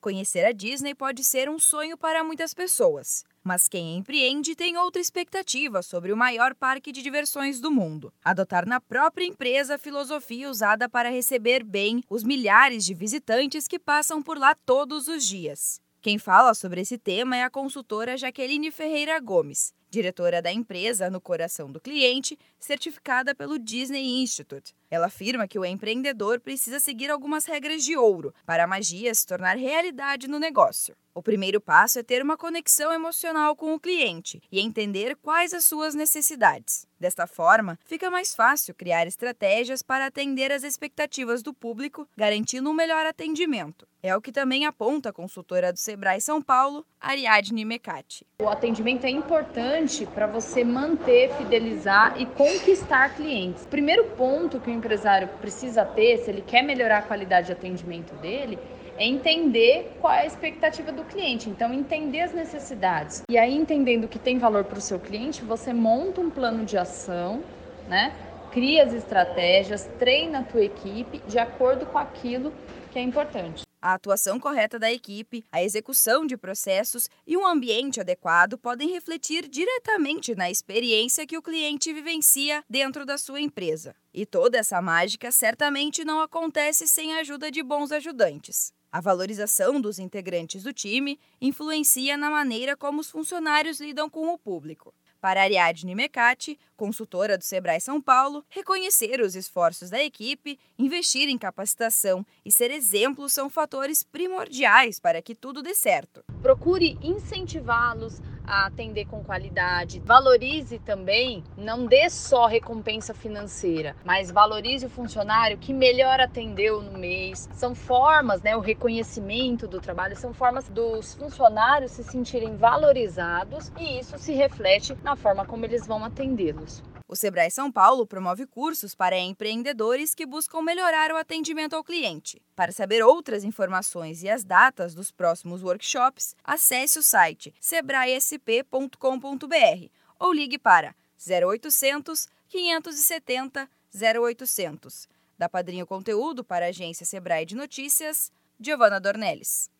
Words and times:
Conhecer 0.00 0.44
a 0.44 0.52
Disney 0.52 0.94
pode 0.94 1.24
ser 1.24 1.48
um 1.48 1.58
sonho 1.58 1.98
para 1.98 2.22
muitas 2.22 2.54
pessoas, 2.54 3.24
mas 3.42 3.68
quem 3.68 3.96
empreende 3.96 4.54
tem 4.54 4.76
outra 4.76 5.02
expectativa 5.02 5.82
sobre 5.82 6.12
o 6.12 6.16
maior 6.16 6.54
parque 6.54 6.92
de 6.92 7.02
diversões 7.02 7.60
do 7.60 7.68
mundo: 7.68 8.12
adotar 8.24 8.64
na 8.64 8.80
própria 8.80 9.24
empresa 9.24 9.74
a 9.74 9.78
filosofia 9.78 10.48
usada 10.48 10.88
para 10.88 11.10
receber 11.10 11.64
bem 11.64 12.04
os 12.08 12.22
milhares 12.22 12.84
de 12.84 12.94
visitantes 12.94 13.66
que 13.66 13.78
passam 13.78 14.22
por 14.22 14.38
lá 14.38 14.54
todos 14.54 15.08
os 15.08 15.26
dias. 15.26 15.80
Quem 16.00 16.16
fala 16.16 16.54
sobre 16.54 16.80
esse 16.80 16.96
tema 16.96 17.36
é 17.36 17.42
a 17.42 17.50
consultora 17.50 18.16
Jaqueline 18.16 18.70
Ferreira 18.70 19.18
Gomes, 19.18 19.74
diretora 19.90 20.42
da 20.42 20.52
empresa 20.52 21.10
No 21.10 21.20
Coração 21.20 21.70
do 21.70 21.80
Cliente, 21.80 22.38
certificada 22.58 23.34
pelo 23.34 23.58
Disney 23.58 24.22
Institute. 24.22 24.74
Ela 24.90 25.06
afirma 25.06 25.46
que 25.46 25.58
o 25.58 25.64
empreendedor 25.64 26.40
precisa 26.40 26.80
seguir 26.80 27.10
algumas 27.10 27.44
regras 27.44 27.84
de 27.84 27.96
ouro 27.96 28.34
para 28.46 28.64
a 28.64 28.66
magia 28.66 29.14
se 29.14 29.26
tornar 29.26 29.56
realidade 29.56 30.28
no 30.28 30.38
negócio. 30.38 30.96
O 31.14 31.22
primeiro 31.22 31.60
passo 31.60 31.98
é 31.98 32.02
ter 32.02 32.22
uma 32.22 32.36
conexão 32.36 32.92
emocional 32.92 33.56
com 33.56 33.74
o 33.74 33.80
cliente 33.80 34.40
e 34.52 34.60
entender 34.60 35.16
quais 35.16 35.52
as 35.52 35.64
suas 35.64 35.92
necessidades. 35.94 36.86
Desta 37.00 37.26
forma, 37.26 37.78
fica 37.84 38.08
mais 38.08 38.34
fácil 38.34 38.74
criar 38.74 39.06
estratégias 39.06 39.82
para 39.82 40.06
atender 40.06 40.52
as 40.52 40.62
expectativas 40.62 41.42
do 41.42 41.52
público, 41.52 42.08
garantindo 42.16 42.70
um 42.70 42.74
melhor 42.74 43.04
atendimento. 43.04 43.86
É 44.00 44.16
o 44.16 44.20
que 44.20 44.30
também 44.30 44.64
aponta 44.64 45.08
a 45.08 45.12
consultora 45.12 45.72
do 45.72 45.78
Sebrae 45.78 46.20
São 46.20 46.40
Paulo, 46.40 46.86
Ariadne 47.00 47.64
Mecati. 47.64 48.24
O 48.40 48.48
atendimento 48.48 49.04
é 49.04 49.10
importante 49.10 49.77
para 50.14 50.26
você 50.26 50.64
manter, 50.64 51.30
fidelizar 51.34 52.20
e 52.20 52.26
conquistar 52.26 53.14
clientes. 53.14 53.64
O 53.64 53.68
primeiro 53.68 54.06
ponto 54.16 54.58
que 54.58 54.68
o 54.68 54.74
empresário 54.74 55.28
precisa 55.40 55.84
ter, 55.84 56.18
se 56.18 56.30
ele 56.30 56.42
quer 56.42 56.62
melhorar 56.62 56.98
a 56.98 57.02
qualidade 57.02 57.46
de 57.46 57.52
atendimento 57.52 58.12
dele, 58.16 58.58
é 58.96 59.06
entender 59.06 59.96
qual 60.00 60.12
é 60.12 60.22
a 60.22 60.26
expectativa 60.26 60.90
do 60.90 61.04
cliente. 61.04 61.48
Então, 61.48 61.72
entender 61.72 62.22
as 62.22 62.34
necessidades. 62.34 63.22
E 63.30 63.38
aí, 63.38 63.54
entendendo 63.54 64.08
que 64.08 64.18
tem 64.18 64.36
valor 64.36 64.64
para 64.64 64.78
o 64.78 64.80
seu 64.80 64.98
cliente, 64.98 65.44
você 65.44 65.72
monta 65.72 66.20
um 66.20 66.28
plano 66.28 66.64
de 66.64 66.76
ação, 66.76 67.40
né? 67.88 68.12
Cria 68.50 68.82
as 68.82 68.92
estratégias, 68.92 69.88
treina 69.96 70.40
a 70.40 70.42
tua 70.42 70.64
equipe 70.64 71.22
de 71.28 71.38
acordo 71.38 71.86
com 71.86 71.98
aquilo 71.98 72.52
que 72.90 72.98
é 72.98 73.02
importante. 73.02 73.67
A 73.80 73.94
atuação 73.94 74.40
correta 74.40 74.78
da 74.78 74.90
equipe, 74.90 75.44
a 75.52 75.62
execução 75.62 76.26
de 76.26 76.36
processos 76.36 77.08
e 77.24 77.36
um 77.36 77.46
ambiente 77.46 78.00
adequado 78.00 78.58
podem 78.58 78.90
refletir 78.90 79.48
diretamente 79.48 80.34
na 80.34 80.50
experiência 80.50 81.26
que 81.26 81.38
o 81.38 81.42
cliente 81.42 81.92
vivencia 81.92 82.64
dentro 82.68 83.06
da 83.06 83.16
sua 83.16 83.40
empresa. 83.40 83.94
E 84.12 84.26
toda 84.26 84.58
essa 84.58 84.82
mágica 84.82 85.30
certamente 85.30 86.04
não 86.04 86.20
acontece 86.20 86.88
sem 86.88 87.14
a 87.14 87.20
ajuda 87.20 87.52
de 87.52 87.62
bons 87.62 87.92
ajudantes. 87.92 88.72
A 88.90 89.02
valorização 89.02 89.78
dos 89.78 89.98
integrantes 89.98 90.62
do 90.62 90.72
time 90.72 91.20
influencia 91.42 92.16
na 92.16 92.30
maneira 92.30 92.74
como 92.74 93.02
os 93.02 93.10
funcionários 93.10 93.80
lidam 93.80 94.08
com 94.08 94.32
o 94.32 94.38
público. 94.38 94.94
Para 95.20 95.42
Ariadne 95.42 95.94
Mecati, 95.94 96.58
consultora 96.74 97.36
do 97.36 97.44
Sebrae 97.44 97.80
São 97.82 98.00
Paulo, 98.00 98.42
reconhecer 98.48 99.20
os 99.20 99.34
esforços 99.34 99.90
da 99.90 100.02
equipe, 100.02 100.58
investir 100.78 101.28
em 101.28 101.36
capacitação 101.36 102.24
e 102.42 102.50
ser 102.50 102.70
exemplo 102.70 103.28
são 103.28 103.50
fatores 103.50 104.02
primordiais 104.02 104.98
para 104.98 105.20
que 105.20 105.34
tudo 105.34 105.62
dê 105.62 105.74
certo. 105.74 106.24
Procure 106.40 106.96
incentivá-los 107.02 108.22
a 108.48 108.66
atender 108.66 109.04
com 109.04 109.22
qualidade. 109.22 110.00
Valorize 110.04 110.78
também, 110.78 111.44
não 111.56 111.86
dê 111.86 112.08
só 112.08 112.46
recompensa 112.46 113.12
financeira, 113.12 113.94
mas 114.04 114.30
valorize 114.30 114.86
o 114.86 114.90
funcionário 114.90 115.58
que 115.58 115.72
melhor 115.72 116.18
atendeu 116.18 116.80
no 116.80 116.98
mês. 116.98 117.48
São 117.52 117.74
formas, 117.74 118.42
né, 118.42 118.56
o 118.56 118.60
reconhecimento 118.60 119.68
do 119.68 119.80
trabalho, 119.80 120.16
são 120.16 120.32
formas 120.32 120.68
dos 120.68 121.14
funcionários 121.14 121.92
se 121.92 122.02
sentirem 122.02 122.56
valorizados 122.56 123.70
e 123.78 123.98
isso 124.00 124.18
se 124.18 124.32
reflete 124.32 124.96
na 125.04 125.14
forma 125.14 125.44
como 125.44 125.64
eles 125.64 125.86
vão 125.86 126.04
atendê-los. 126.04 126.82
O 127.08 127.16
Sebrae 127.16 127.50
São 127.50 127.72
Paulo 127.72 128.06
promove 128.06 128.46
cursos 128.46 128.94
para 128.94 129.18
empreendedores 129.18 130.14
que 130.14 130.26
buscam 130.26 130.60
melhorar 130.60 131.10
o 131.10 131.16
atendimento 131.16 131.74
ao 131.74 131.82
cliente. 131.82 132.42
Para 132.54 132.70
saber 132.70 133.02
outras 133.02 133.44
informações 133.44 134.22
e 134.22 134.28
as 134.28 134.44
datas 134.44 134.94
dos 134.94 135.10
próximos 135.10 135.62
workshops, 135.62 136.36
acesse 136.44 136.98
o 136.98 137.02
site 137.02 137.54
sebraesp.com.br 137.58 139.88
ou 140.18 140.34
ligue 140.34 140.58
para 140.58 140.94
0800 141.26 142.28
570 142.46 143.70
0800. 143.94 145.08
Da 145.38 145.48
Padrinho 145.48 145.86
Conteúdo 145.86 146.44
para 146.44 146.66
a 146.66 146.68
agência 146.68 147.06
Sebrae 147.06 147.46
de 147.46 147.56
Notícias, 147.56 148.30
Giovana 148.60 149.00
Dornelles. 149.00 149.70